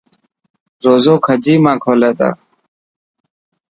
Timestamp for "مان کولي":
1.63-2.11